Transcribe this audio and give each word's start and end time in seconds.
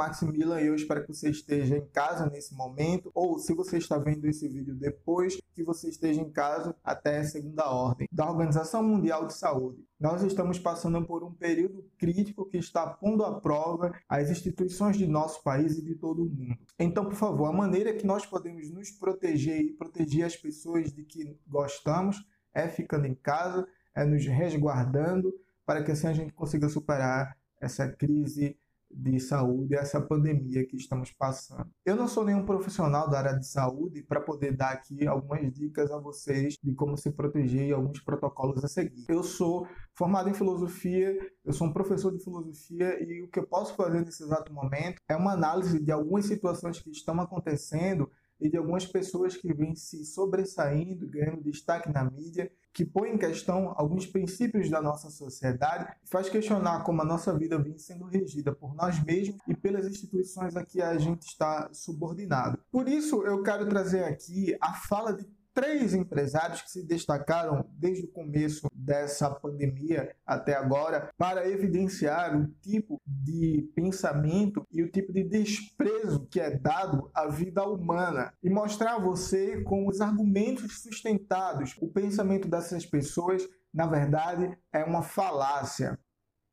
Maximilian 0.00 0.58
e 0.62 0.66
eu 0.66 0.74
espero 0.74 1.02
que 1.02 1.12
você 1.12 1.28
esteja 1.28 1.76
em 1.76 1.86
casa 1.88 2.24
nesse 2.30 2.54
momento, 2.54 3.10
ou 3.14 3.38
se 3.38 3.52
você 3.52 3.76
está 3.76 3.98
vendo 3.98 4.24
esse 4.24 4.48
vídeo 4.48 4.74
depois, 4.74 5.38
que 5.52 5.62
você 5.62 5.90
esteja 5.90 6.22
em 6.22 6.30
casa 6.30 6.74
até 6.82 7.18
a 7.18 7.24
segunda 7.24 7.70
ordem 7.70 8.08
da 8.10 8.26
Organização 8.26 8.82
Mundial 8.82 9.26
de 9.26 9.34
Saúde. 9.34 9.84
Nós 9.98 10.22
estamos 10.22 10.58
passando 10.58 11.04
por 11.04 11.22
um 11.22 11.34
período 11.34 11.84
crítico 11.98 12.46
que 12.46 12.56
está 12.56 12.86
pondo 12.86 13.22
à 13.26 13.40
prova 13.42 13.92
as 14.08 14.30
instituições 14.30 14.96
de 14.96 15.06
nosso 15.06 15.42
país 15.42 15.76
e 15.76 15.84
de 15.84 15.94
todo 15.94 16.22
o 16.22 16.30
mundo. 16.30 16.58
Então, 16.78 17.04
por 17.04 17.14
favor, 17.14 17.44
a 17.46 17.52
maneira 17.52 17.92
que 17.92 18.06
nós 18.06 18.24
podemos 18.24 18.70
nos 18.70 18.90
proteger 18.90 19.60
e 19.60 19.74
proteger 19.74 20.24
as 20.24 20.34
pessoas 20.34 20.90
de 20.90 21.04
que 21.04 21.38
gostamos 21.46 22.26
é 22.54 22.66
ficando 22.68 23.06
em 23.06 23.14
casa, 23.14 23.68
é 23.94 24.02
nos 24.02 24.24
resguardando, 24.24 25.30
para 25.66 25.84
que 25.84 25.90
assim 25.90 26.06
a 26.06 26.14
gente 26.14 26.32
consiga 26.32 26.70
superar 26.70 27.36
essa 27.60 27.86
crise 27.86 28.56
de 28.90 29.20
saúde, 29.20 29.74
essa 29.74 30.00
pandemia 30.00 30.66
que 30.66 30.76
estamos 30.76 31.12
passando. 31.12 31.70
Eu 31.84 31.96
não 31.96 32.08
sou 32.08 32.24
nenhum 32.24 32.44
profissional 32.44 33.08
da 33.08 33.18
área 33.18 33.38
de 33.38 33.46
saúde 33.46 34.02
para 34.02 34.20
poder 34.20 34.56
dar 34.56 34.70
aqui 34.70 35.06
algumas 35.06 35.52
dicas 35.52 35.90
a 35.90 35.98
vocês 35.98 36.56
de 36.62 36.74
como 36.74 36.96
se 36.96 37.10
proteger 37.12 37.68
e 37.68 37.72
alguns 37.72 38.00
protocolos 38.00 38.64
a 38.64 38.68
seguir. 38.68 39.04
Eu 39.08 39.22
sou 39.22 39.66
formado 39.94 40.28
em 40.28 40.34
filosofia, 40.34 41.16
eu 41.44 41.52
sou 41.52 41.68
um 41.68 41.72
professor 41.72 42.12
de 42.12 42.22
filosofia 42.22 43.02
e 43.02 43.22
o 43.22 43.28
que 43.28 43.38
eu 43.38 43.46
posso 43.46 43.74
fazer 43.76 44.04
nesse 44.04 44.22
exato 44.22 44.52
momento 44.52 45.00
é 45.08 45.14
uma 45.14 45.32
análise 45.32 45.82
de 45.82 45.92
algumas 45.92 46.26
situações 46.26 46.80
que 46.80 46.90
estão 46.90 47.20
acontecendo 47.20 48.10
e 48.40 48.48
de 48.48 48.56
algumas 48.56 48.86
pessoas 48.86 49.36
que 49.36 49.52
vêm 49.52 49.74
se 49.74 50.04
sobressaindo, 50.04 51.08
ganhando 51.08 51.42
destaque 51.42 51.92
na 51.92 52.10
mídia, 52.10 52.50
que 52.72 52.84
põe 52.84 53.10
em 53.10 53.18
questão 53.18 53.74
alguns 53.76 54.06
princípios 54.06 54.70
da 54.70 54.80
nossa 54.80 55.10
sociedade, 55.10 55.92
faz 56.04 56.28
questionar 56.28 56.84
como 56.84 57.02
a 57.02 57.04
nossa 57.04 57.36
vida 57.36 57.58
vem 57.58 57.76
sendo 57.78 58.04
regida 58.04 58.54
por 58.54 58.74
nós 58.74 59.02
mesmos 59.04 59.40
e 59.48 59.54
pelas 59.54 59.86
instituições 59.86 60.56
a 60.56 60.64
que 60.64 60.80
a 60.80 60.96
gente 60.98 61.22
está 61.22 61.68
subordinado. 61.72 62.58
Por 62.70 62.88
isso, 62.88 63.22
eu 63.24 63.42
quero 63.42 63.68
trazer 63.68 64.04
aqui 64.04 64.56
a 64.60 64.74
fala 64.74 65.12
de 65.12 65.26
três 65.60 65.92
empresários 65.92 66.62
que 66.62 66.70
se 66.70 66.82
destacaram 66.82 67.68
desde 67.74 68.06
o 68.06 68.10
começo 68.10 68.66
dessa 68.74 69.28
pandemia 69.28 70.16
até 70.24 70.54
agora 70.54 71.10
para 71.18 71.46
evidenciar 71.46 72.34
o 72.34 72.46
tipo 72.62 72.98
de 73.06 73.70
pensamento 73.74 74.66
e 74.72 74.82
o 74.82 74.90
tipo 74.90 75.12
de 75.12 75.22
desprezo 75.22 76.26
que 76.30 76.40
é 76.40 76.56
dado 76.56 77.10
à 77.14 77.28
vida 77.28 77.62
humana 77.62 78.32
e 78.42 78.48
mostrar 78.48 78.94
a 78.94 78.98
você 78.98 79.62
com 79.62 79.86
os 79.86 80.00
argumentos 80.00 80.80
sustentados 80.80 81.76
o 81.78 81.88
pensamento 81.88 82.48
dessas 82.48 82.86
pessoas 82.86 83.46
na 83.72 83.86
verdade 83.86 84.56
é 84.72 84.82
uma 84.82 85.02
falácia. 85.02 85.98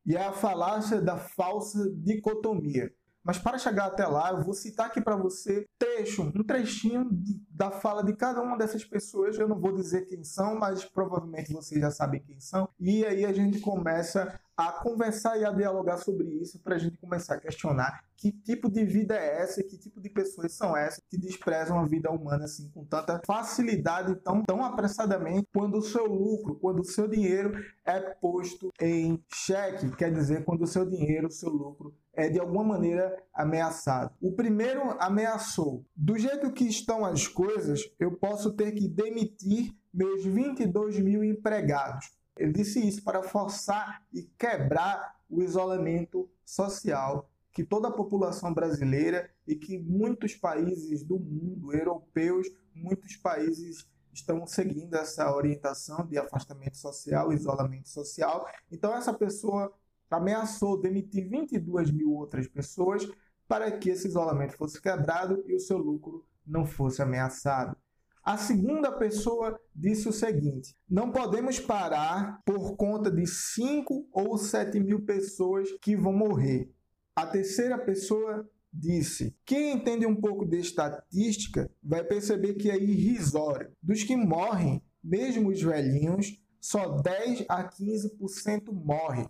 E 0.06 0.18
é 0.18 0.26
a 0.26 0.34
falácia 0.34 1.02
da 1.02 1.18
falsa 1.18 1.90
dicotomia. 1.96 2.94
Mas 3.28 3.38
para 3.38 3.58
chegar 3.58 3.88
até 3.88 4.08
lá, 4.08 4.32
eu 4.32 4.42
vou 4.42 4.54
citar 4.54 4.86
aqui 4.86 5.02
para 5.02 5.18
você 5.18 5.68
trecho, 5.78 6.24
um 6.24 6.44
trechinho 6.46 7.10
de, 7.12 7.38
da 7.50 7.70
fala 7.70 8.02
de 8.02 8.16
cada 8.16 8.42
uma 8.42 8.58
dessas 8.58 8.86
pessoas. 8.86 9.38
Eu 9.38 9.50
não 9.50 9.60
vou 9.60 9.74
dizer 9.74 10.06
quem 10.06 10.24
são, 10.24 10.58
mas 10.58 10.86
provavelmente 10.86 11.52
vocês 11.52 11.82
já 11.82 11.92
sabem 11.92 12.22
quem 12.22 12.40
são. 12.40 12.70
E 12.80 13.06
aí 13.06 13.26
a 13.26 13.34
gente 13.34 13.60
começa 13.60 14.40
a 14.56 14.72
conversar 14.72 15.38
e 15.38 15.44
a 15.44 15.52
dialogar 15.52 15.98
sobre 15.98 16.26
isso 16.42 16.58
para 16.60 16.76
a 16.76 16.78
gente 16.80 16.98
começar 16.98 17.36
a 17.36 17.40
questionar 17.40 18.02
que 18.18 18.32
tipo 18.32 18.70
de 18.70 18.84
vida 18.84 19.16
é 19.16 19.44
essa, 19.44 19.64
que 19.64 19.78
tipo 19.78 20.02
de 20.02 20.10
pessoas 20.10 20.52
são 20.54 20.76
essas 20.76 21.04
que 21.08 21.18
desprezam 21.18 21.80
a 21.80 21.86
vida 21.86 22.10
humana 22.10 22.46
assim 22.46 22.68
com 22.72 22.84
tanta 22.84 23.22
facilidade, 23.26 24.16
tão, 24.16 24.42
tão 24.44 24.66
apressadamente, 24.66 25.48
quando 25.54 25.78
o 25.78 25.84
seu 25.84 26.08
lucro, 26.08 26.56
quando 26.56 26.80
o 26.80 26.84
seu 26.84 27.08
dinheiro 27.08 27.64
é 27.86 28.00
posto 28.00 28.72
em 28.82 29.24
xeque, 29.32 29.96
quer 29.96 30.12
dizer, 30.12 30.44
quando 30.44 30.64
o 30.64 30.68
seu 30.68 30.90
dinheiro, 30.90 31.28
o 31.28 31.32
seu 31.32 31.50
lucro 31.50 31.94
é 32.18 32.28
de 32.28 32.40
alguma 32.40 32.64
maneira 32.64 33.16
ameaçado. 33.32 34.12
O 34.20 34.34
primeiro 34.34 34.82
ameaçou. 35.00 35.86
Do 35.96 36.18
jeito 36.18 36.52
que 36.52 36.64
estão 36.64 37.06
as 37.06 37.28
coisas, 37.28 37.82
eu 38.00 38.12
posso 38.18 38.54
ter 38.54 38.72
que 38.72 38.90
demitir 38.90 39.72
meus 39.94 40.26
22 40.26 41.00
mil 41.00 41.24
empregados. 41.24 42.12
Ele 42.36 42.52
disse 42.52 42.86
isso 42.86 43.04
para 43.04 43.22
forçar 43.22 44.04
e 44.12 44.24
quebrar 44.38 45.16
o 45.30 45.44
isolamento 45.44 46.28
social 46.44 47.30
que 47.54 47.64
toda 47.64 47.88
a 47.88 47.92
população 47.92 48.54
brasileira 48.54 49.32
e 49.48 49.56
que 49.56 49.80
muitos 49.80 50.36
países 50.36 51.04
do 51.04 51.20
mundo, 51.20 51.74
europeus, 51.74 52.48
muitos 52.74 53.16
países 53.16 53.88
estão 54.14 54.46
seguindo 54.46 54.96
essa 54.96 55.36
orientação 55.36 56.06
de 56.06 56.18
afastamento 56.20 56.78
social, 56.78 57.34
isolamento 57.34 57.90
social. 57.90 58.48
Então, 58.72 58.96
essa 58.96 59.12
pessoa 59.12 59.74
ameaçou 60.10 60.80
demitir 60.80 61.30
22 61.30 61.92
mil 61.92 62.14
outras 62.14 62.48
pessoas 62.48 63.08
para 63.48 63.72
que 63.72 63.90
esse 63.90 64.08
isolamento 64.08 64.58
fosse 64.58 64.82
quebrado 64.82 65.44
e 65.48 65.56
o 65.56 65.60
seu 65.60 65.78
lucro 65.78 66.26
não 66.46 66.66
fosse 66.66 67.02
ameaçado. 67.02 67.76
A 68.24 68.38
segunda 68.38 68.92
pessoa 68.92 69.58
disse 69.74 70.10
o 70.10 70.14
seguinte: 70.14 70.76
não 70.90 71.12
podemos 71.12 71.60
parar 71.60 72.42
por 72.46 72.76
conta 72.76 73.10
de 73.10 73.26
5 73.26 74.10
ou 74.12 74.38
7 74.38 74.80
mil 74.82 75.06
pessoas 75.06 75.70
que 75.82 75.96
vão 75.96 76.12
morrer. 76.12 76.70
A 77.16 77.26
terceira 77.26 77.78
pessoa 77.78 78.46
disse: 78.72 79.34
quem 79.46 79.72
entende 79.72 80.06
um 80.06 80.16
pouco 80.16 80.46
de 80.46 80.60
estatística 80.60 81.72
vai 81.82 82.04
perceber 82.04 82.56
que 82.56 82.70
é 82.70 82.78
irrisório. 82.78 83.72
Dos 83.82 84.04
que 84.04 84.18
morrem, 84.18 84.84
mesmo 85.02 85.50
os 85.50 85.62
velhinhos, 85.62 86.38
só 86.60 87.00
10 87.02 87.46
a 87.48 87.64
15% 87.64 88.74
morrem 88.74 89.30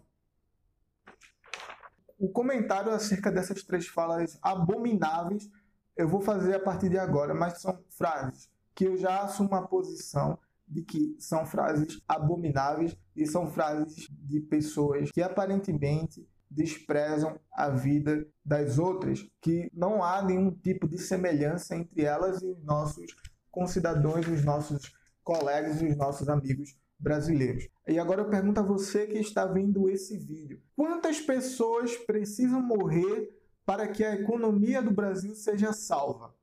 o 2.18 2.30
comentário 2.30 2.92
acerca 2.92 3.32
dessas 3.32 3.64
três 3.64 3.88
falas 3.88 4.38
abomináveis 4.42 5.50
eu 5.98 6.08
vou 6.08 6.22
fazer 6.22 6.54
a 6.54 6.60
partir 6.60 6.90
de 6.90 6.98
agora, 6.98 7.34
mas 7.34 7.60
são 7.60 7.84
frases 7.90 8.48
que 8.76 8.86
eu 8.86 8.96
já 8.96 9.24
assumo 9.24 9.56
a 9.56 9.68
posição 9.68 10.38
de 10.68 10.84
que 10.84 11.16
são 11.20 11.46
frases 11.46 12.00
abomináveis 12.08 12.96
e 13.16 13.26
são 13.26 13.50
frases 13.50 14.08
de 14.12 14.40
pessoas 14.42 15.10
que 15.12 15.24
aparentemente 15.24 16.28
desprezam 16.50 17.40
a 17.52 17.70
vida 17.70 18.26
das 18.46 18.78
outras, 18.78 19.28
que 19.42 19.70
não 19.74 20.04
há 20.04 20.22
nenhum 20.22 20.52
tipo 20.52 20.88
de 20.88 21.00
semelhança 21.00 21.76
entre 21.76 22.04
elas 22.04 22.42
e 22.42 22.52
os 22.52 22.64
nossos 22.64 23.16
concidadãos, 23.50 24.28
os 24.28 24.46
nossos 24.46 24.94
colegas 25.24 25.82
e 25.82 25.88
os 25.88 25.98
nossos 25.98 26.30
amigos 26.30 26.78
brasileiros. 27.00 27.68
E 27.88 28.00
agora 28.00 28.22
eu 28.22 28.30
pergunto 28.30 28.60
a 28.60 28.64
você 28.64 29.08
que 29.08 29.18
está 29.18 29.46
vendo 29.46 29.90
esse 29.90 30.18
vídeo: 30.18 30.62
quantas 30.76 31.20
pessoas 31.20 31.96
precisam 31.98 32.62
morrer 32.62 33.30
para 33.66 33.88
que 33.88 34.04
a 34.04 34.16
economia 34.16 34.82
do 34.82 34.92
Brasil 34.92 35.36
seja 35.36 35.74
salva? 35.74 36.34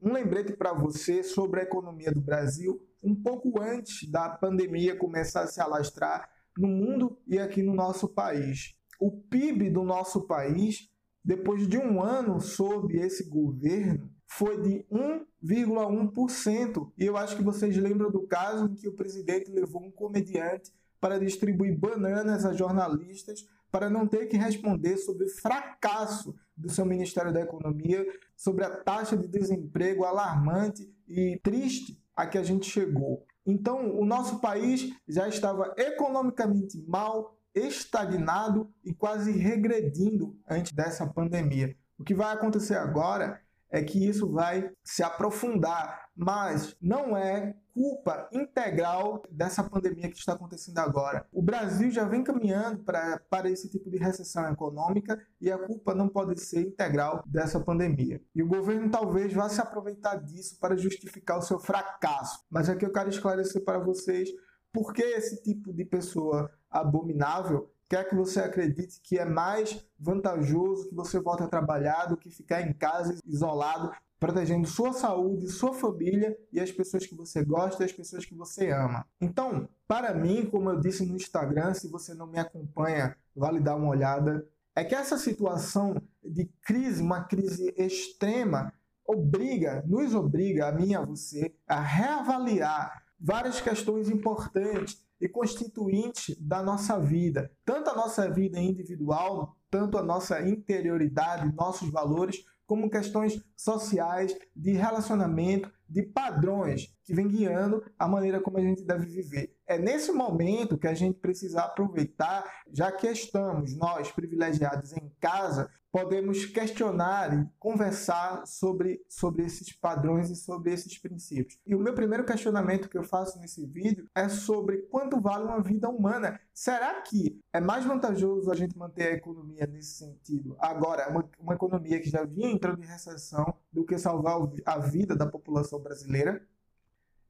Um 0.00 0.12
lembrete 0.12 0.52
para 0.52 0.72
você 0.72 1.22
sobre 1.22 1.60
a 1.60 1.62
economia 1.62 2.10
do 2.10 2.20
Brasil 2.20 2.84
um 3.02 3.14
pouco 3.14 3.60
antes 3.60 4.08
da 4.08 4.28
pandemia 4.28 4.96
começar 4.96 5.42
a 5.42 5.46
se 5.46 5.60
alastrar 5.60 6.30
no 6.56 6.68
mundo 6.68 7.18
e 7.26 7.38
aqui 7.38 7.62
no 7.62 7.74
nosso 7.74 8.08
país. 8.08 8.76
O 9.00 9.10
PIB 9.10 9.70
do 9.70 9.82
nosso 9.82 10.22
país, 10.26 10.88
depois 11.24 11.66
de 11.66 11.78
um 11.78 12.00
ano 12.00 12.40
sob 12.40 12.96
esse 12.96 13.28
governo, 13.28 14.11
foi 14.36 14.60
de 14.62 14.86
1,1%. 14.90 16.90
E 16.96 17.04
eu 17.04 17.18
acho 17.18 17.36
que 17.36 17.42
vocês 17.42 17.76
lembram 17.76 18.10
do 18.10 18.26
caso 18.26 18.64
em 18.64 18.74
que 18.74 18.88
o 18.88 18.94
presidente 18.94 19.50
levou 19.50 19.82
um 19.82 19.90
comediante 19.90 20.72
para 20.98 21.18
distribuir 21.18 21.78
bananas 21.78 22.46
a 22.46 22.54
jornalistas 22.54 23.46
para 23.70 23.90
não 23.90 24.06
ter 24.06 24.24
que 24.26 24.38
responder 24.38 24.96
sobre 24.96 25.26
o 25.26 25.28
fracasso 25.28 26.34
do 26.56 26.70
seu 26.70 26.86
Ministério 26.86 27.32
da 27.32 27.42
Economia, 27.42 28.06
sobre 28.34 28.64
a 28.64 28.70
taxa 28.70 29.16
de 29.16 29.28
desemprego 29.28 30.04
alarmante 30.04 30.90
e 31.06 31.38
triste 31.42 32.02
a 32.16 32.26
que 32.26 32.38
a 32.38 32.42
gente 32.42 32.70
chegou. 32.70 33.26
Então, 33.44 33.98
o 33.98 34.04
nosso 34.04 34.40
país 34.40 34.94
já 35.06 35.28
estava 35.28 35.74
economicamente 35.76 36.82
mal, 36.86 37.36
estagnado 37.54 38.72
e 38.82 38.94
quase 38.94 39.30
regredindo 39.32 40.34
antes 40.48 40.72
dessa 40.72 41.06
pandemia. 41.06 41.76
O 41.98 42.04
que 42.04 42.14
vai 42.14 42.32
acontecer 42.32 42.76
agora 42.76 43.42
é 43.72 43.82
que 43.82 44.06
isso 44.06 44.30
vai 44.30 44.70
se 44.84 45.02
aprofundar, 45.02 46.08
mas 46.14 46.76
não 46.80 47.16
é 47.16 47.56
culpa 47.72 48.28
integral 48.30 49.22
dessa 49.30 49.64
pandemia 49.64 50.10
que 50.10 50.18
está 50.18 50.34
acontecendo 50.34 50.78
agora. 50.78 51.26
O 51.32 51.40
Brasil 51.40 51.90
já 51.90 52.04
vem 52.04 52.22
caminhando 52.22 52.84
para, 52.84 53.50
esse 53.50 53.70
tipo 53.70 53.90
de 53.90 53.96
recessão 53.96 54.46
econômica 54.52 55.18
e 55.40 55.50
a 55.50 55.56
culpa 55.56 55.94
não 55.94 56.06
pode 56.06 56.38
ser 56.38 56.60
integral 56.60 57.22
dessa 57.26 57.58
pandemia. 57.58 58.20
E 58.34 58.42
o 58.42 58.46
governo 58.46 58.90
talvez 58.90 59.32
vá 59.32 59.48
se 59.48 59.60
aproveitar 59.60 60.16
disso 60.16 60.58
para 60.60 60.76
justificar 60.76 61.38
o 61.38 61.42
seu 61.42 61.58
fracasso. 61.58 62.44
Mas 62.50 62.68
aqui 62.68 62.84
eu 62.84 62.92
quero 62.92 63.08
esclarecer 63.08 63.64
para 63.64 63.78
vocês 63.78 64.28
por 64.70 64.92
que 64.92 65.02
esse 65.02 65.42
tipo 65.42 65.72
de 65.72 65.84
pessoa 65.86 66.50
abominável 66.70 67.71
quer 67.92 68.08
que 68.08 68.14
você 68.14 68.40
acredite 68.40 68.98
que 69.02 69.18
é 69.18 69.24
mais 69.26 69.84
vantajoso 69.98 70.88
que 70.88 70.94
você 70.94 71.20
volte 71.20 71.42
a 71.42 71.46
trabalhar 71.46 72.06
do 72.06 72.16
que 72.16 72.30
ficar 72.30 72.62
em 72.62 72.72
casa 72.72 73.18
isolado, 73.26 73.92
protegendo 74.18 74.66
sua 74.66 74.94
saúde, 74.94 75.50
sua 75.50 75.74
família 75.74 76.34
e 76.50 76.58
as 76.58 76.72
pessoas 76.72 77.06
que 77.06 77.14
você 77.14 77.44
gosta 77.44 77.82
e 77.82 77.84
as 77.84 77.92
pessoas 77.92 78.24
que 78.24 78.34
você 78.34 78.70
ama. 78.70 79.04
Então, 79.20 79.68
para 79.86 80.14
mim, 80.14 80.46
como 80.46 80.70
eu 80.70 80.80
disse 80.80 81.04
no 81.04 81.14
Instagram, 81.14 81.74
se 81.74 81.86
você 81.86 82.14
não 82.14 82.26
me 82.26 82.38
acompanha, 82.38 83.14
vale 83.36 83.60
dar 83.60 83.76
uma 83.76 83.90
olhada. 83.90 84.48
é 84.74 84.82
que 84.82 84.94
essa 84.94 85.18
situação 85.18 86.00
de 86.24 86.46
crise, 86.62 87.02
uma 87.02 87.24
crise 87.24 87.74
extrema, 87.76 88.72
obriga, 89.06 89.84
nos 89.86 90.14
obriga, 90.14 90.68
a 90.68 90.72
mim 90.72 90.92
e 90.92 90.94
a 90.94 91.04
você, 91.04 91.54
a 91.68 91.78
reavaliar 91.78 93.02
várias 93.20 93.60
questões 93.60 94.08
importantes 94.08 94.98
e 95.22 95.28
constituintes 95.28 96.36
da 96.40 96.60
nossa 96.60 96.98
vida, 96.98 97.50
tanto 97.64 97.88
a 97.88 97.94
nossa 97.94 98.28
vida 98.28 98.58
individual, 98.58 99.56
tanto 99.70 99.96
a 99.96 100.02
nossa 100.02 100.42
interioridade, 100.46 101.54
nossos 101.54 101.88
valores, 101.90 102.44
como 102.66 102.90
questões 102.90 103.40
sociais, 103.56 104.36
de 104.56 104.72
relacionamento, 104.72 105.70
de 105.88 106.02
padrões 106.02 106.92
que 107.04 107.14
vem 107.14 107.28
guiando 107.28 107.84
a 107.98 108.08
maneira 108.08 108.40
como 108.40 108.58
a 108.58 108.62
gente 108.62 108.82
deve 108.82 109.06
viver. 109.06 109.54
É 109.66 109.78
nesse 109.78 110.10
momento 110.10 110.78
que 110.78 110.88
a 110.88 110.94
gente 110.94 111.20
precisa 111.20 111.62
aproveitar, 111.62 112.44
já 112.72 112.90
que 112.90 113.06
estamos 113.06 113.76
nós 113.76 114.10
privilegiados 114.10 114.92
em 114.92 115.12
casa, 115.20 115.70
podemos 115.92 116.46
questionar 116.46 117.38
e 117.38 117.46
conversar 117.58 118.46
sobre, 118.46 119.04
sobre 119.06 119.44
esses 119.44 119.70
padrões 119.74 120.30
e 120.30 120.34
sobre 120.34 120.72
esses 120.72 120.96
princípios. 120.96 121.60
E 121.66 121.74
o 121.74 121.78
meu 121.78 121.92
primeiro 121.92 122.24
questionamento 122.24 122.88
que 122.88 122.96
eu 122.96 123.04
faço 123.04 123.38
nesse 123.38 123.66
vídeo 123.66 124.08
é 124.14 124.26
sobre 124.30 124.78
quanto 124.90 125.20
vale 125.20 125.44
uma 125.44 125.62
vida 125.62 125.90
humana. 125.90 126.40
Será 126.54 127.02
que 127.02 127.38
é 127.52 127.60
mais 127.60 127.84
vantajoso 127.84 128.50
a 128.50 128.56
gente 128.56 128.76
manter 128.76 129.08
a 129.08 129.16
economia 129.16 129.66
nesse 129.66 129.98
sentido? 129.98 130.56
Agora, 130.58 131.10
uma, 131.10 131.28
uma 131.38 131.54
economia 131.54 132.00
que 132.00 132.08
já 132.08 132.24
vinha 132.24 132.50
entrando 132.50 132.82
em 132.82 132.86
recessão, 132.86 133.54
do 133.70 133.84
que 133.84 133.98
salvar 133.98 134.38
a 134.64 134.78
vida 134.78 135.14
da 135.14 135.26
população 135.26 135.78
brasileira? 135.78 136.42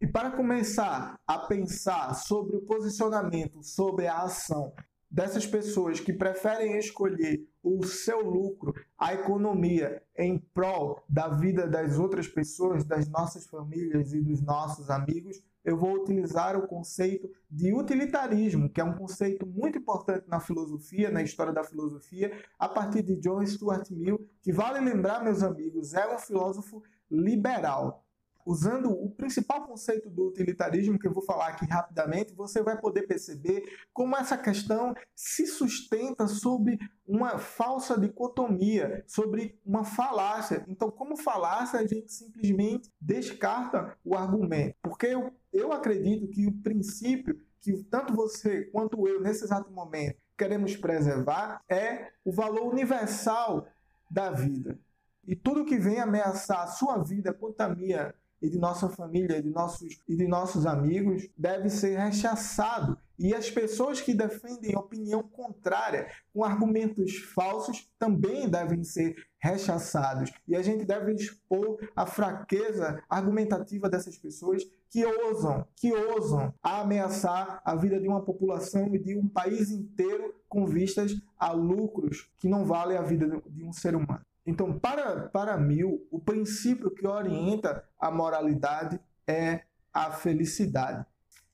E 0.01 0.07
para 0.07 0.31
começar 0.31 1.21
a 1.27 1.39
pensar 1.39 2.15
sobre 2.15 2.57
o 2.57 2.63
posicionamento, 2.63 3.63
sobre 3.63 4.07
a 4.07 4.23
ação 4.23 4.73
dessas 5.13 5.47
pessoas 5.47 6.01
que 6.01 6.11
preferem 6.11 6.79
escolher 6.79 7.47
o 7.63 7.85
seu 7.85 8.23
lucro, 8.23 8.75
a 8.99 9.13
economia, 9.13 10.03
em 10.17 10.39
prol 10.39 11.05
da 11.07 11.29
vida 11.29 11.67
das 11.69 11.99
outras 11.99 12.27
pessoas, 12.27 12.83
das 12.83 13.07
nossas 13.09 13.47
famílias 13.47 14.15
e 14.15 14.23
dos 14.23 14.41
nossos 14.41 14.89
amigos, 14.89 15.39
eu 15.63 15.77
vou 15.77 15.93
utilizar 15.93 16.57
o 16.57 16.67
conceito 16.67 17.31
de 17.49 17.75
utilitarismo, 17.75 18.71
que 18.71 18.81
é 18.81 18.85
um 18.85 18.97
conceito 18.97 19.47
muito 19.47 19.79
importante 19.79 20.27
na 20.27 20.41
filosofia, 20.41 21.11
na 21.11 21.23
história 21.23 21.53
da 21.53 21.63
filosofia, 21.63 22.33
a 22.59 22.69
partir 22.69 23.03
de 23.03 23.17
John 23.17 23.45
Stuart 23.47 23.91
Mill, 23.91 24.27
que 24.41 24.51
vale 24.51 24.81
lembrar, 24.81 25.23
meus 25.23 25.43
amigos, 25.43 25.93
é 25.93 26.13
um 26.13 26.19
filósofo 26.19 26.83
liberal 27.11 28.02
usando 28.45 28.91
o 28.91 29.11
principal 29.11 29.67
conceito 29.67 30.09
do 30.11 30.29
utilitarismo, 30.29 30.99
que 30.99 31.07
eu 31.07 31.13
vou 31.13 31.23
falar 31.23 31.49
aqui 31.49 31.65
rapidamente, 31.67 32.35
você 32.35 32.63
vai 32.63 32.79
poder 32.81 33.03
perceber 33.03 33.63
como 33.93 34.17
essa 34.17 34.37
questão 34.37 34.95
se 35.15 35.47
sustenta 35.47 36.27
sobre 36.27 36.79
uma 37.07 37.39
falsa 37.39 37.99
dicotomia, 37.99 39.05
sobre 39.07 39.59
uma 39.65 39.85
falácia. 39.85 40.65
Então, 40.69 40.91
como 40.91 41.17
falácia, 41.17 41.81
a 41.81 41.87
gente 41.87 42.13
simplesmente 42.13 42.91
descarta 43.01 43.97
o 44.05 44.15
argumento. 44.17 44.77
Porque 44.83 45.07
eu, 45.07 45.33
eu 45.53 45.73
acredito 45.73 46.29
que 46.29 46.47
o 46.47 46.53
princípio 46.63 47.41
que 47.63 47.73
tanto 47.85 48.13
você 48.13 48.65
quanto 48.65 49.07
eu, 49.07 49.21
nesse 49.21 49.45
exato 49.45 49.71
momento, 49.71 50.17
queremos 50.37 50.77
preservar 50.77 51.63
é 51.69 52.11
o 52.25 52.33
valor 52.33 52.73
universal 52.73 53.69
da 54.11 54.31
vida. 54.31 54.79
E 55.25 55.37
tudo 55.37 55.65
que 55.65 55.79
vem 55.79 56.01
ameaçar 56.01 56.63
a 56.63 56.67
sua 56.67 56.99
vida 56.99 57.33
quanto 57.33 57.61
a 57.61 57.69
minha 57.69 58.13
e 58.43 58.51
de 58.51 58.59
nossa 58.59 58.89
família 58.89 59.39
e 59.39 59.43
de 59.43 59.51
nossos, 59.51 60.03
e 60.09 60.17
de 60.17 60.27
nossos 60.27 60.67
amigos 60.67 61.29
deve 61.39 61.71
ser 61.71 61.97
rechaçado. 61.97 62.99
E 63.19 63.33
as 63.35 63.49
pessoas 63.49 64.01
que 64.01 64.13
defendem 64.13 64.77
opinião 64.77 65.23
contrária 65.23 66.09
com 66.35 66.43
argumentos 66.43 67.19
falsos 67.19 67.89
também 67.97 68.49
devem 68.49 68.83
ser 68.83 69.15
rechaçados. 69.39 70.33
E 70.49 70.57
a 70.57 70.63
gente 70.63 70.85
deve 70.85 71.13
expor 71.13 71.79
a 71.95 72.05
fraqueza 72.05 73.01
argumentativa 73.09 73.89
dessas 73.89 74.19
pessoas 74.19 74.65
que 74.91 75.07
ousam, 75.07 75.65
que 75.77 75.93
ousam 75.93 76.53
ameaçar 76.63 77.63
a 77.65 77.77
vida 77.77 78.01
de 78.01 78.09
uma 78.09 78.25
população 78.25 78.93
e 78.93 78.99
de 78.99 79.17
um 79.17 79.29
país 79.29 79.71
inteiro 79.71 80.35
com 80.49 80.67
vistas 80.67 81.15
a 81.39 81.53
lucros 81.53 82.29
que 82.39 82.49
não 82.49 82.65
valem 82.65 82.99
a 82.99 83.03
vida 83.03 83.41
de 83.49 83.65
um 83.65 83.73
ser 83.73 83.95
humano. 83.95 84.25
Então, 84.45 84.79
para, 84.79 85.29
para 85.29 85.57
Mill, 85.57 86.07
o 86.11 86.19
princípio 86.19 86.91
que 86.91 87.07
orienta 87.07 87.85
a 87.99 88.11
moralidade 88.11 89.01
é 89.27 89.63
a 89.93 90.11
felicidade. 90.11 91.07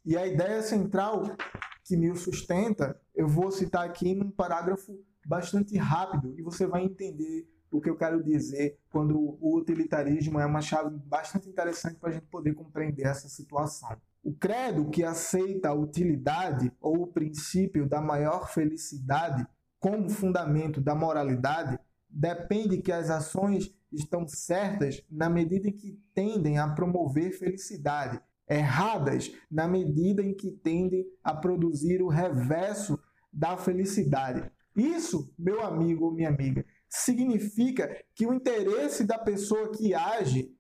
E 0.05 0.17
a 0.17 0.27
ideia 0.27 0.63
central 0.63 1.37
que 1.85 1.97
Mill 1.97 2.17
sustenta, 2.17 2.99
eu 3.15 3.29
vou 3.29 3.51
citar 3.51 3.85
aqui 3.85 4.15
num 4.15 4.31
parágrafo 4.31 4.99
bastante 5.27 5.77
rápido 5.77 6.35
e 6.39 6.43
você 6.43 6.67
vai 6.67 6.85
entender 6.85 7.47
o 7.71 7.81
que 7.81 7.91
eu 7.91 7.97
quero 7.97 8.23
dizer 8.23 8.79
quando 8.91 9.37
o 9.41 9.57
utilitarismo 9.57 10.41
é 10.41 10.47
uma 10.47 10.63
chave 10.63 10.97
bastante 11.05 11.49
interessante 11.49 11.97
para 11.97 12.11
a 12.11 12.13
gente 12.13 12.27
poder 12.27 12.55
compreender 12.55 13.07
essa 13.07 13.29
situação. 13.29 13.97
O 14.23 14.33
credo 14.33 14.89
que 14.89 15.05
aceita 15.05 15.69
a 15.69 15.75
utilidade 15.75 16.73
ou 16.81 17.03
o 17.03 17.07
princípio 17.07 17.87
da 17.87 18.01
maior 18.01 18.49
felicidade 18.49 19.47
como 19.79 20.09
fundamento 20.09 20.81
da 20.81 20.95
moralidade 20.95 21.79
depende 22.09 22.79
que 22.79 22.93
as 22.93 23.11
ações 23.11 23.73
estão 23.93 24.27
certas 24.27 25.03
na 25.11 25.29
medida 25.29 25.69
em 25.69 25.73
que 25.73 25.99
tendem 26.15 26.59
a 26.59 26.69
promover 26.69 27.33
felicidade, 27.33 28.21
erradas 28.49 29.33
na 29.51 29.67
medida 29.67 30.23
em 30.23 30.35
que 30.35 30.51
tendem 30.51 31.07
a 31.23 31.35
produzir 31.35 32.03
o 32.03 32.09
reverso 32.09 32.99
da 33.33 33.57
felicidade. 33.57 34.51
Isso, 34.75 35.33
meu 35.39 35.63
amigo 35.63 36.07
ou 36.07 36.13
minha 36.13 36.29
amiga, 36.29 36.65
significa 36.89 38.05
que 38.15 38.27
o 38.27 38.33
interesse 38.33 39.05
da 39.05 39.19
pessoa 39.19 39.71
que 39.71 39.95
age, 39.95 40.55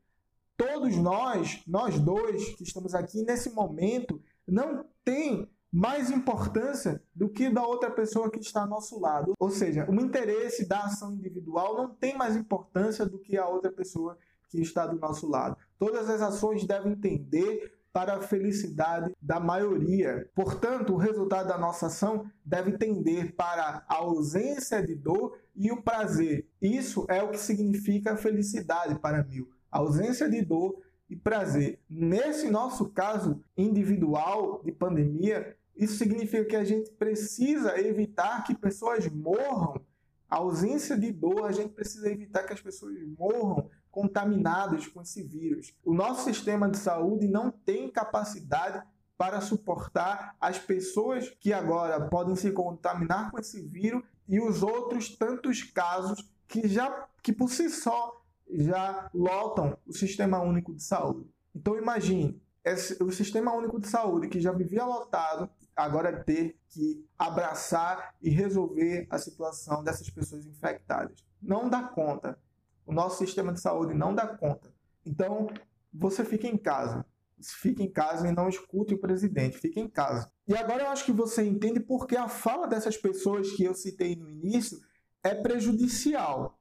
todos 0.57 0.97
nós, 0.97 1.63
nós 1.67 1.99
dois 1.99 2.55
que 2.57 2.65
estamos 2.65 2.95
aqui 2.95 3.23
nesse 3.23 3.51
momento, 3.51 4.21
não 4.47 4.85
tem 5.05 5.49
mais 5.71 6.11
importância 6.11 7.03
do 7.15 7.29
que 7.29 7.51
da 7.51 7.67
outra 7.67 7.91
pessoa 7.91 8.31
que 8.31 8.41
está 8.41 8.63
ao 8.63 8.69
nosso 8.69 8.99
lado. 8.99 9.35
Ou 9.39 9.51
seja, 9.51 9.87
o 9.89 9.95
interesse 9.95 10.67
da 10.67 10.85
ação 10.85 11.13
individual 11.13 11.77
não 11.77 11.89
tem 11.89 12.17
mais 12.17 12.37
importância 12.37 13.05
do 13.05 13.19
que 13.19 13.37
a 13.37 13.47
outra 13.47 13.71
pessoa 13.71 14.17
que 14.49 14.61
está 14.61 14.87
do 14.87 14.99
nosso 14.99 15.29
lado. 15.29 15.57
Todas 15.79 16.09
as 16.09 16.23
ações 16.23 16.65
devem 16.65 16.97
tender 16.97 17.79
para 17.93 18.17
a 18.17 18.21
felicidade 18.21 19.15
da 19.21 19.41
maioria. 19.41 20.31
Portanto, 20.35 20.95
o 20.95 20.97
resultado 20.97 21.49
da 21.49 21.59
nossa 21.59 21.87
ação 21.87 22.31
deve 22.45 22.73
tender 22.73 23.35
para 23.35 23.85
a 23.89 23.97
ausência 23.97 24.83
de 24.83 24.95
dor 24.95 25.39
e 25.55 25.73
o 25.73 25.83
prazer. 25.83 26.47
Isso 26.61 27.07
é 27.09 27.23
o 27.23 27.31
que 27.31 27.39
significa 27.39 28.17
felicidade 28.17 28.99
para 28.99 29.25
mim. 29.25 29.47
A 29.71 29.79
ausência 29.79 30.29
de 30.31 30.43
dor 30.43 30.81
e 31.09 31.17
prazer. 31.17 31.81
Nesse 31.89 32.51
nosso 32.51 32.91
caso 32.91 33.43
individual 33.57 34.63
de 34.65 34.73
pandemia, 34.73 35.57
isso 35.77 35.97
significa 35.97 36.45
que 36.45 36.57
a 36.57 36.65
gente 36.65 36.91
precisa 36.91 37.81
evitar 37.81 38.45
que 38.45 38.55
pessoas 38.55 39.09
morram. 39.09 39.81
A 40.29 40.37
ausência 40.37 40.99
de 40.99 41.11
dor, 41.11 41.47
a 41.47 41.53
gente 41.53 41.73
precisa 41.73 42.11
evitar 42.11 42.43
que 42.43 42.53
as 42.53 42.61
pessoas 42.61 42.95
morram 43.17 43.71
contaminadas 43.91 44.87
com 44.87 45.01
esse 45.01 45.23
vírus. 45.23 45.75
O 45.85 45.95
nosso 45.95 46.25
sistema 46.25 46.69
de 46.69 46.77
saúde 46.77 47.27
não 47.27 47.51
tem 47.51 47.91
capacidade 47.91 48.83
para 49.17 49.41
suportar 49.41 50.37
as 50.41 50.59
pessoas 50.59 51.29
que 51.41 51.53
agora 51.53 52.09
podem 52.09 52.37
se 52.37 52.53
contaminar 52.53 53.31
com 53.31 53.39
esse 53.39 53.61
vírus 53.63 54.03
e 54.29 54.41
os 54.41 54.63
outros 54.63 55.17
tantos 55.17 55.63
casos 55.63 56.31
que 56.47 56.69
já 56.69 57.09
que 57.23 57.33
por 57.33 57.51
si 57.51 57.69
só 57.69 58.18
já 58.51 59.11
lotam 59.15 59.77
o 59.87 59.93
Sistema 59.93 60.41
Único 60.41 60.75
de 60.75 60.83
Saúde. 60.83 61.31
Então 61.55 61.77
imagine, 61.77 62.41
esse, 62.65 63.03
o 63.03 63.11
Sistema 63.11 63.55
Único 63.55 63.81
de 63.81 63.89
Saúde, 63.89 64.29
que 64.29 64.41
já 64.41 64.53
vivia 64.53 64.85
lotado, 64.85 65.51
agora 65.75 66.25
ter 66.25 66.59
que 66.69 67.07
abraçar 67.19 68.15
e 68.21 68.31
resolver 68.31 69.07
a 69.11 69.19
situação 69.19 69.83
dessas 69.83 70.11
pessoas 70.11 70.45
infectadas. 70.45 71.25
Não 71.41 71.69
dá 71.69 71.83
conta. 71.83 72.39
O 72.85 72.93
nosso 72.93 73.19
sistema 73.19 73.53
de 73.53 73.61
saúde 73.61 73.95
não 73.95 74.15
dá 74.15 74.27
conta. 74.27 74.73
Então, 75.05 75.49
você 75.93 76.25
fica 76.25 76.47
em 76.47 76.57
casa. 76.57 77.05
Fique 77.41 77.83
em 77.83 77.91
casa 77.91 78.27
e 78.27 78.33
não 78.33 78.49
escute 78.49 78.95
o 78.95 78.99
presidente. 78.99 79.59
Fique 79.59 79.79
em 79.79 79.89
casa. 79.89 80.31
E 80.47 80.57
agora 80.57 80.85
eu 80.85 80.89
acho 80.89 81.05
que 81.05 81.13
você 81.13 81.45
entende 81.45 81.79
porque 81.79 82.17
a 82.17 82.29
fala 82.29 82.67
dessas 82.67 82.97
pessoas 82.97 83.53
que 83.53 83.63
eu 83.63 83.75
citei 83.75 84.17
no 84.17 84.29
início 84.29 84.79
é 85.23 85.35
prejudicial. 85.35 86.58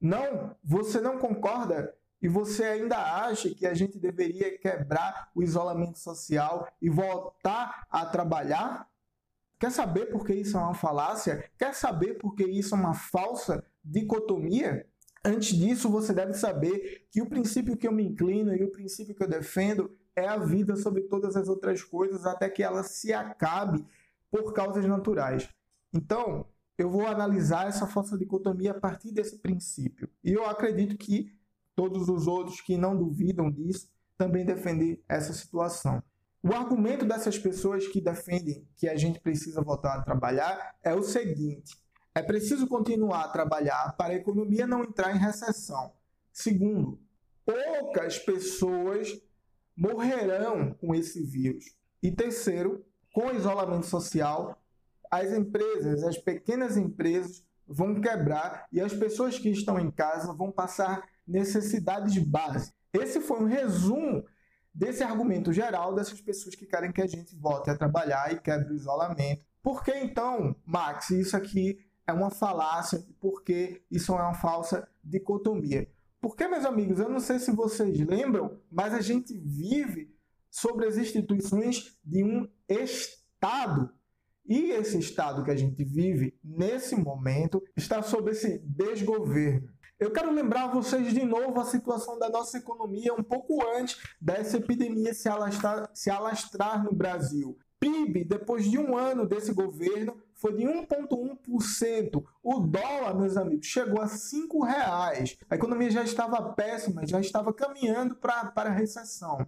Não, 0.00 0.54
você 0.62 1.00
não 1.00 1.18
concorda 1.18 1.94
e 2.20 2.28
você 2.28 2.64
ainda 2.64 2.96
acha 2.96 3.50
que 3.54 3.66
a 3.66 3.74
gente 3.74 3.98
deveria 3.98 4.58
quebrar 4.58 5.30
o 5.34 5.42
isolamento 5.42 5.98
social 5.98 6.68
e 6.80 6.88
voltar 6.88 7.86
a 7.90 8.06
trabalhar? 8.06 8.88
Quer 9.58 9.70
saber 9.70 10.06
por 10.06 10.24
que 10.24 10.34
isso 10.34 10.56
é 10.56 10.60
uma 10.60 10.74
falácia? 10.74 11.50
Quer 11.58 11.74
saber 11.74 12.14
por 12.14 12.34
que 12.34 12.44
isso 12.44 12.74
é 12.74 12.78
uma 12.78 12.94
falsa 12.94 13.64
dicotomia? 13.82 14.86
Antes 15.24 15.56
disso, 15.56 15.90
você 15.90 16.12
deve 16.12 16.34
saber 16.34 17.06
que 17.10 17.20
o 17.20 17.28
princípio 17.28 17.76
que 17.76 17.88
eu 17.88 17.92
me 17.92 18.04
inclino 18.04 18.54
e 18.54 18.62
o 18.62 18.70
princípio 18.70 19.14
que 19.14 19.22
eu 19.22 19.28
defendo 19.28 19.90
é 20.14 20.26
a 20.26 20.36
vida 20.36 20.76
sobre 20.76 21.02
todas 21.02 21.36
as 21.36 21.48
outras 21.48 21.82
coisas 21.82 22.24
até 22.24 22.48
que 22.48 22.62
ela 22.62 22.82
se 22.82 23.12
acabe 23.12 23.84
por 24.30 24.52
causas 24.52 24.84
naturais. 24.86 25.48
Então, 25.92 26.46
eu 26.78 26.90
vou 26.90 27.06
analisar 27.06 27.68
essa 27.68 27.86
falsa 27.86 28.18
dicotomia 28.18 28.72
a 28.72 28.80
partir 28.80 29.10
desse 29.10 29.38
princípio. 29.38 30.08
E 30.22 30.32
eu 30.32 30.44
acredito 30.44 30.96
que 30.96 31.32
todos 31.74 32.08
os 32.08 32.26
outros 32.26 32.60
que 32.60 32.76
não 32.76 32.96
duvidam 32.96 33.50
disso 33.50 33.88
também 34.16 34.44
defendem 34.44 35.02
essa 35.08 35.32
situação. 35.32 36.02
O 36.42 36.52
argumento 36.52 37.04
dessas 37.04 37.38
pessoas 37.38 37.88
que 37.88 38.00
defendem 38.00 38.66
que 38.76 38.88
a 38.88 38.96
gente 38.96 39.20
precisa 39.20 39.60
voltar 39.62 39.94
a 39.94 40.02
trabalhar 40.02 40.76
é 40.82 40.94
o 40.94 41.02
seguinte: 41.02 41.76
é 42.14 42.22
preciso 42.22 42.66
continuar 42.66 43.24
a 43.24 43.28
trabalhar 43.28 43.96
para 43.96 44.14
a 44.14 44.16
economia 44.16 44.66
não 44.66 44.84
entrar 44.84 45.14
em 45.14 45.18
recessão. 45.18 45.92
Segundo, 46.32 47.00
poucas 47.44 48.18
pessoas 48.18 49.20
morrerão 49.76 50.72
com 50.74 50.94
esse 50.94 51.22
vírus. 51.22 51.74
E 52.02 52.10
terceiro, 52.10 52.84
com 53.12 53.32
isolamento 53.32 53.86
social, 53.86 54.56
as 55.10 55.32
empresas, 55.32 56.02
as 56.04 56.18
pequenas 56.18 56.76
empresas 56.76 57.44
vão 57.66 58.00
quebrar 58.00 58.66
e 58.72 58.80
as 58.80 58.92
pessoas 58.92 59.38
que 59.38 59.50
estão 59.50 59.78
em 59.78 59.90
casa 59.90 60.32
vão 60.32 60.52
passar 60.52 61.02
necessidades 61.26 62.16
básicas. 62.18 62.74
Esse 62.92 63.20
foi 63.20 63.40
um 63.40 63.46
resumo 63.46 64.24
desse 64.72 65.02
argumento 65.02 65.52
geral 65.52 65.94
dessas 65.94 66.20
pessoas 66.20 66.54
que 66.54 66.66
querem 66.66 66.92
que 66.92 67.02
a 67.02 67.06
gente 67.06 67.34
volte 67.34 67.70
a 67.70 67.76
trabalhar 67.76 68.32
e 68.32 68.40
quebre 68.40 68.72
o 68.72 68.76
isolamento. 68.76 69.44
Por 69.62 69.82
que 69.82 69.92
então, 69.92 70.54
Max, 70.64 71.10
isso 71.10 71.36
aqui 71.36 71.78
é 72.06 72.12
uma 72.12 72.30
falácia? 72.30 73.04
Por 73.18 73.42
que 73.42 73.82
isso 73.90 74.12
é 74.12 74.16
uma 74.16 74.34
falsa 74.34 74.86
dicotomia? 75.02 75.90
Porque, 76.20 76.46
meus 76.46 76.64
amigos, 76.64 76.98
eu 76.98 77.08
não 77.08 77.20
sei 77.20 77.38
se 77.38 77.50
vocês 77.52 77.98
lembram, 78.00 78.60
mas 78.70 78.94
a 78.94 79.00
gente 79.00 79.36
vive 79.36 80.14
sobre 80.50 80.86
as 80.86 80.96
instituições 80.96 81.98
de 82.04 82.22
um 82.22 82.48
Estado 82.68 83.92
e 84.48 84.70
esse 84.70 84.98
estado 84.98 85.44
que 85.44 85.50
a 85.50 85.56
gente 85.56 85.84
vive, 85.84 86.38
nesse 86.42 86.96
momento, 86.96 87.62
está 87.76 88.02
sob 88.02 88.30
esse 88.30 88.58
desgoverno. 88.58 89.68
Eu 89.98 90.12
quero 90.12 90.30
lembrar 90.30 90.68
vocês 90.68 91.12
de 91.12 91.24
novo 91.24 91.58
a 91.58 91.64
situação 91.64 92.18
da 92.18 92.28
nossa 92.28 92.58
economia 92.58 93.14
um 93.14 93.22
pouco 93.22 93.66
antes 93.66 93.96
dessa 94.20 94.58
epidemia 94.58 95.14
se 95.14 95.26
alastrar, 95.28 95.88
se 95.94 96.10
alastrar 96.10 96.84
no 96.84 96.94
Brasil. 96.94 97.56
PIB, 97.80 98.24
depois 98.24 98.70
de 98.70 98.78
um 98.78 98.96
ano 98.96 99.26
desse 99.26 99.52
governo, 99.52 100.16
foi 100.34 100.54
de 100.54 100.64
1,1%. 100.64 102.22
O 102.42 102.60
dólar, 102.60 103.14
meus 103.14 103.36
amigos, 103.36 103.66
chegou 103.66 104.00
a 104.00 104.06
R$ 104.06 104.12
reais. 104.66 105.36
A 105.48 105.54
economia 105.54 105.90
já 105.90 106.02
estava 106.02 106.52
péssima, 106.52 107.06
já 107.06 107.20
estava 107.20 107.52
caminhando 107.52 108.16
para 108.16 108.52
a 108.54 108.68
recessão. 108.68 109.46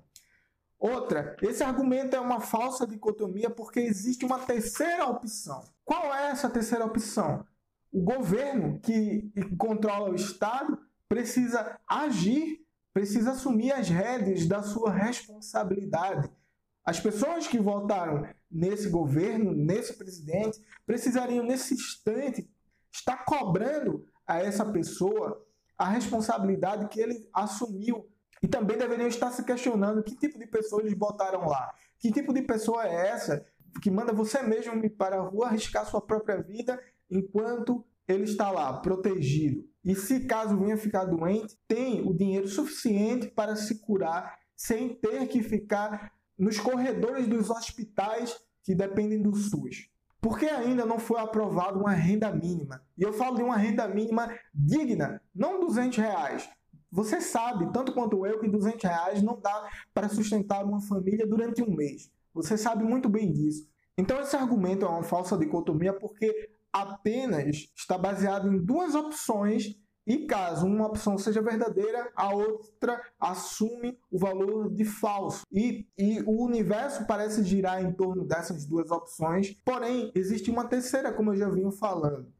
Outra, 0.78 1.36
esse 1.42 1.62
argumento 1.62 2.14
é 2.14 2.20
uma 2.20 2.40
falsa 2.40 2.86
dicotomia 2.86 3.50
porque 3.50 3.80
existe 3.80 4.24
uma 4.24 4.38
terceira 4.38 5.06
opção. 5.06 5.64
Qual 5.84 6.14
é 6.14 6.30
essa 6.30 6.48
terceira 6.48 6.84
opção? 6.84 7.44
O 7.90 8.00
governo 8.00 8.78
que 8.78 9.32
controla 9.58 10.10
o 10.10 10.14
Estado 10.14 10.78
precisa 11.08 11.78
agir, 11.86 12.64
precisa 12.92 13.32
assumir 13.32 13.72
as 13.72 13.88
rédeas 13.88 14.46
da 14.46 14.62
sua 14.62 14.92
responsabilidade. 14.92 16.30
As 16.84 17.00
pessoas 17.00 17.48
que 17.48 17.58
votaram 17.58 18.28
nesse 18.50 18.88
governo, 18.88 19.52
nesse 19.52 19.94
presidente, 19.94 20.62
precisariam 20.86 21.44
nesse 21.44 21.74
instante 21.74 22.48
estar 22.92 23.24
cobrando 23.24 24.06
a 24.26 24.38
essa 24.38 24.64
pessoa 24.64 25.44
a 25.76 25.88
responsabilidade 25.88 26.88
que 26.88 27.00
ele 27.00 27.28
assumiu 27.32 28.08
e 28.42 28.48
também 28.48 28.76
deveriam 28.76 29.08
estar 29.08 29.30
se 29.30 29.44
questionando 29.44 30.02
que 30.02 30.16
tipo 30.16 30.38
de 30.38 30.46
pessoa 30.46 30.82
eles 30.82 30.94
botaram 30.94 31.46
lá. 31.46 31.72
Que 31.98 32.12
tipo 32.12 32.32
de 32.32 32.42
pessoa 32.42 32.86
é 32.86 33.08
essa 33.08 33.44
que 33.82 33.90
manda 33.90 34.12
você 34.12 34.42
mesmo 34.42 34.84
ir 34.84 34.90
para 34.90 35.16
a 35.16 35.22
rua 35.22 35.46
arriscar 35.46 35.86
sua 35.86 36.00
própria 36.00 36.40
vida 36.40 36.80
enquanto 37.10 37.84
ele 38.06 38.24
está 38.24 38.50
lá, 38.50 38.80
protegido. 38.80 39.64
E 39.84 39.94
se 39.94 40.20
caso 40.26 40.56
venha 40.56 40.76
ficar 40.76 41.04
doente, 41.04 41.58
tem 41.66 42.06
o 42.06 42.14
dinheiro 42.14 42.48
suficiente 42.48 43.28
para 43.28 43.54
se 43.54 43.80
curar 43.80 44.38
sem 44.56 44.94
ter 44.94 45.26
que 45.28 45.42
ficar 45.42 46.12
nos 46.36 46.58
corredores 46.58 47.26
dos 47.26 47.50
hospitais 47.50 48.36
que 48.62 48.74
dependem 48.74 49.20
do 49.20 49.34
SUS. 49.34 49.88
Porque 50.20 50.46
ainda 50.46 50.84
não 50.84 50.98
foi 50.98 51.20
aprovada 51.20 51.78
uma 51.78 51.92
renda 51.92 52.30
mínima. 52.32 52.82
E 52.96 53.02
eu 53.02 53.12
falo 53.12 53.36
de 53.36 53.42
uma 53.42 53.56
renda 53.56 53.86
mínima 53.86 54.34
digna, 54.52 55.22
não 55.34 55.60
200 55.60 55.98
reais, 55.98 56.50
você 56.90 57.20
sabe, 57.20 57.70
tanto 57.72 57.92
quanto 57.92 58.26
eu, 58.26 58.40
que 58.40 58.48
200 58.48 58.82
reais 58.82 59.22
não 59.22 59.38
dá 59.40 59.68
para 59.92 60.08
sustentar 60.08 60.64
uma 60.64 60.80
família 60.80 61.26
durante 61.26 61.62
um 61.62 61.74
mês. 61.74 62.10
Você 62.32 62.56
sabe 62.56 62.84
muito 62.84 63.08
bem 63.08 63.32
disso. 63.32 63.68
Então, 63.96 64.20
esse 64.20 64.36
argumento 64.36 64.84
é 64.84 64.88
uma 64.88 65.02
falsa 65.02 65.36
dicotomia 65.36 65.92
porque 65.92 66.50
apenas 66.72 67.68
está 67.76 67.98
baseado 67.98 68.48
em 68.48 68.58
duas 68.58 68.94
opções 68.94 69.76
e 70.06 70.24
caso 70.24 70.66
uma 70.66 70.86
opção 70.86 71.18
seja 71.18 71.42
verdadeira, 71.42 72.10
a 72.16 72.34
outra 72.34 72.98
assume 73.20 73.98
o 74.10 74.18
valor 74.18 74.70
de 74.70 74.82
falso. 74.82 75.44
E, 75.52 75.86
e 75.98 76.22
o 76.22 76.44
universo 76.44 77.06
parece 77.06 77.44
girar 77.44 77.84
em 77.84 77.92
torno 77.92 78.24
dessas 78.24 78.64
duas 78.64 78.90
opções, 78.90 79.54
porém, 79.62 80.10
existe 80.14 80.50
uma 80.50 80.66
terceira, 80.66 81.12
como 81.12 81.32
eu 81.32 81.36
já 81.36 81.50
vinha 81.50 81.70
falando. 81.72 82.32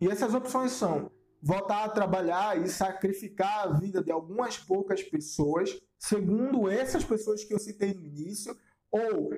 E 0.00 0.08
essas 0.08 0.32
opções 0.32 0.72
são 0.72 1.10
voltar 1.42 1.84
a 1.84 1.88
trabalhar 1.88 2.60
e 2.60 2.68
sacrificar 2.68 3.66
a 3.66 3.72
vida 3.78 4.02
de 4.02 4.12
algumas 4.12 4.58
poucas 4.58 5.02
pessoas, 5.02 5.80
segundo 5.98 6.68
essas 6.68 7.04
pessoas 7.04 7.44
que 7.44 7.54
eu 7.54 7.58
citei 7.58 7.94
no 7.94 8.04
início, 8.04 8.56
ou 8.90 9.30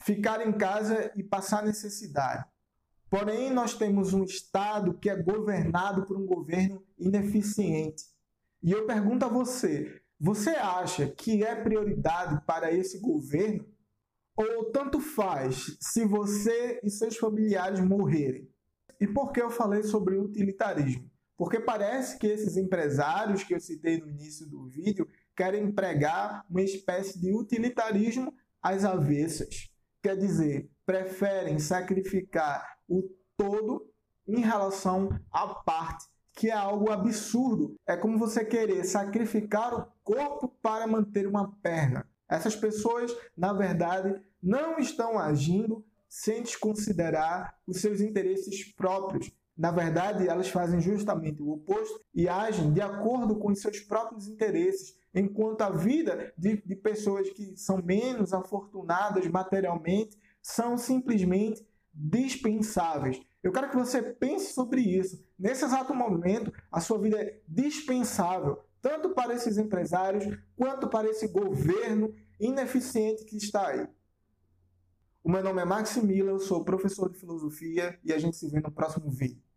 ficar 0.00 0.46
em 0.46 0.52
casa 0.52 1.12
e 1.16 1.22
passar 1.22 1.64
necessidade. 1.64 2.44
Porém, 3.10 3.50
nós 3.50 3.74
temos 3.74 4.12
um 4.12 4.24
Estado 4.24 4.94
que 4.94 5.08
é 5.08 5.16
governado 5.16 6.04
por 6.06 6.16
um 6.16 6.26
governo 6.26 6.84
ineficiente. 6.98 8.04
E 8.62 8.70
eu 8.72 8.86
pergunto 8.86 9.24
a 9.24 9.28
você: 9.28 10.00
você 10.20 10.50
acha 10.50 11.08
que 11.08 11.42
é 11.42 11.54
prioridade 11.54 12.42
para 12.46 12.72
esse 12.72 12.98
governo? 12.98 13.66
Ou 14.36 14.70
tanto 14.70 15.00
faz 15.00 15.76
se 15.80 16.04
você 16.04 16.78
e 16.84 16.90
seus 16.90 17.16
familiares 17.16 17.80
morrerem? 17.80 18.48
E 19.00 19.06
por 19.06 19.32
que 19.32 19.40
eu 19.40 19.50
falei 19.50 19.82
sobre 19.82 20.16
utilitarismo? 20.16 21.10
Porque 21.38 21.60
parece 21.60 22.18
que 22.18 22.26
esses 22.26 22.56
empresários 22.56 23.44
que 23.44 23.54
eu 23.54 23.60
citei 23.60 23.98
no 23.98 24.10
início 24.10 24.44
do 24.44 24.66
vídeo 24.66 25.08
querem 25.36 25.70
pregar 25.70 26.44
uma 26.50 26.62
espécie 26.62 27.16
de 27.20 27.32
utilitarismo 27.32 28.34
às 28.60 28.84
avessas. 28.84 29.70
Quer 30.02 30.16
dizer, 30.16 30.68
preferem 30.84 31.60
sacrificar 31.60 32.78
o 32.88 33.08
todo 33.36 33.88
em 34.26 34.40
relação 34.40 35.08
à 35.30 35.46
parte, 35.46 36.06
que 36.34 36.48
é 36.48 36.54
algo 36.54 36.90
absurdo. 36.90 37.76
É 37.86 37.96
como 37.96 38.18
você 38.18 38.44
querer 38.44 38.82
sacrificar 38.84 39.72
o 39.72 39.86
corpo 40.02 40.48
para 40.60 40.88
manter 40.88 41.24
uma 41.28 41.52
perna. 41.62 42.04
Essas 42.28 42.56
pessoas, 42.56 43.14
na 43.36 43.52
verdade, 43.52 44.20
não 44.42 44.76
estão 44.78 45.16
agindo 45.16 45.84
sem 46.08 46.42
desconsiderar 46.42 47.56
os 47.64 47.80
seus 47.80 48.00
interesses 48.00 48.64
próprios, 48.74 49.30
na 49.58 49.72
verdade, 49.72 50.28
elas 50.28 50.48
fazem 50.48 50.80
justamente 50.80 51.42
o 51.42 51.50
oposto 51.50 52.00
e 52.14 52.28
agem 52.28 52.72
de 52.72 52.80
acordo 52.80 53.34
com 53.34 53.50
os 53.50 53.60
seus 53.60 53.80
próprios 53.80 54.28
interesses, 54.28 54.96
enquanto 55.12 55.62
a 55.62 55.70
vida 55.70 56.32
de, 56.38 56.62
de 56.64 56.76
pessoas 56.76 57.28
que 57.30 57.56
são 57.56 57.82
menos 57.82 58.32
afortunadas 58.32 59.26
materialmente 59.26 60.16
são 60.40 60.78
simplesmente 60.78 61.66
dispensáveis. 61.92 63.20
Eu 63.42 63.50
quero 63.50 63.68
que 63.68 63.76
você 63.76 64.00
pense 64.00 64.52
sobre 64.52 64.80
isso. 64.80 65.20
Nesse 65.36 65.64
exato 65.64 65.92
momento, 65.92 66.52
a 66.70 66.80
sua 66.80 66.98
vida 67.00 67.20
é 67.20 67.40
dispensável, 67.48 68.62
tanto 68.80 69.10
para 69.10 69.34
esses 69.34 69.58
empresários 69.58 70.38
quanto 70.56 70.88
para 70.88 71.08
esse 71.08 71.26
governo 71.26 72.14
ineficiente 72.38 73.24
que 73.24 73.36
está 73.36 73.66
aí. 73.66 73.88
O 75.24 75.28
meu 75.28 75.42
nome 75.42 75.60
é 75.60 75.64
Maximilian, 75.64 76.30
eu 76.30 76.38
sou 76.38 76.64
professor 76.64 77.10
de 77.10 77.18
filosofia 77.18 77.98
e 78.04 78.12
a 78.12 78.18
gente 78.18 78.36
se 78.36 78.48
vê 78.48 78.60
no 78.60 78.70
próximo 78.70 79.10
vídeo. 79.10 79.47